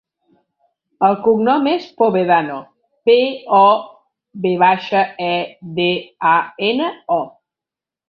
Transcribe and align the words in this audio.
El 1.09 1.17
cognom 1.27 1.69
és 1.71 1.85
Povedano: 2.03 2.57
pe, 3.11 3.19
o, 3.61 3.61
ve 4.49 4.57
baixa, 4.67 5.07
e, 5.31 5.39
de, 5.81 5.91
a, 6.35 6.37
ena, 6.75 6.93
o. 7.23 7.25